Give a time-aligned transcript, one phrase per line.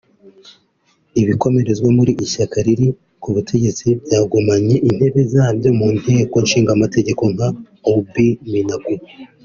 [1.21, 2.87] Ibikomerezwa mu ishyaka riri
[3.21, 7.47] ku butegetsi byagumanye intebe zabyo mu nteko nshingamateka nka
[7.89, 8.93] Aubin Minaku